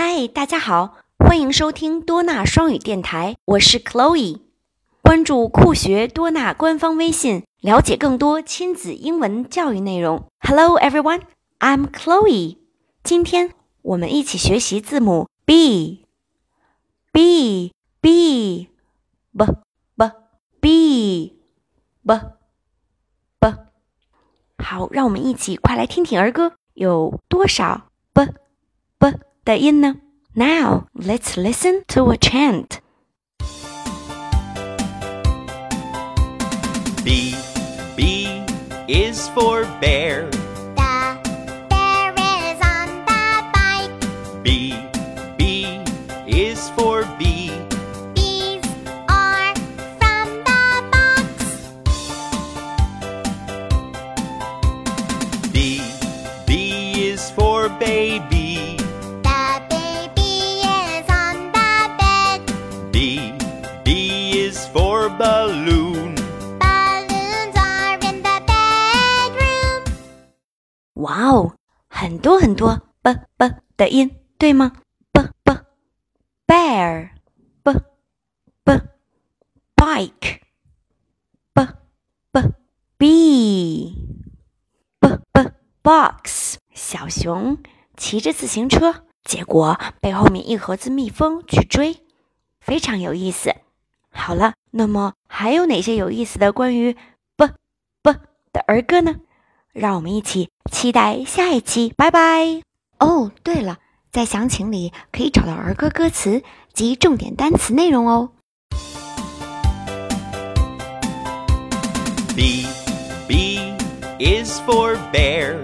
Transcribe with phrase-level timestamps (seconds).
[0.00, 4.42] 嗨，大家好，欢迎收听多纳双语电台，我是 Chloe。
[5.02, 10.28] 关注酷学多纳官方微信，了解更多亲子英文教育内容。
[10.38, 11.22] Hello everyone,
[11.58, 12.58] I'm Chloe。
[13.02, 16.06] 今天我们一起学习字母 B。
[17.10, 18.68] B B
[19.36, 19.48] B
[19.96, 20.06] B
[20.60, 21.32] B
[23.40, 23.52] B。
[24.62, 28.32] 好，让我们一起快来听听儿歌，有多少 B B
[29.47, 29.95] 的音呢？
[30.35, 32.79] Now let's listen to a chant.
[37.03, 37.35] B
[37.95, 38.43] B
[38.87, 40.29] is for bear.
[40.75, 41.21] The
[41.69, 43.91] bear is on the bike.
[44.43, 44.73] B
[45.37, 45.83] B
[46.25, 47.51] is for bee.
[65.07, 66.15] is for balloon.
[66.59, 69.83] Balloons are in the bedroom.
[70.95, 71.55] 哇哦，
[71.87, 74.73] 很多很多 b b 的音，对吗？
[75.11, 75.53] b b
[76.45, 77.11] bear
[77.63, 77.73] b
[78.63, 78.81] b
[79.75, 80.41] bike
[81.53, 81.67] b
[82.31, 82.41] b
[82.97, 83.95] bee
[84.99, 87.57] b b box 小熊
[87.95, 92.03] 骑着自行车，结果被后面一盒子蜜蜂去追，
[92.59, 93.55] 非常有意思。
[94.18, 96.94] 好了，那么还有哪些有意思的关于
[97.34, 97.48] b
[98.02, 98.12] b
[98.52, 99.14] 的儿歌呢？
[99.72, 102.62] 让我们一起期待下一期，拜拜！
[102.98, 103.78] 哦，对了，
[104.12, 106.42] 在详情里可以找到儿歌歌词
[106.74, 108.32] 及重点单词内容哦。
[112.36, 112.66] B
[113.26, 113.72] B
[114.18, 115.56] is for bear.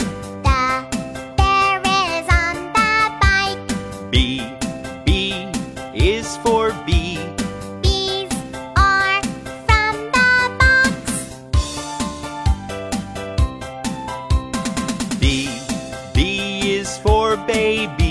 [17.37, 18.04] baby.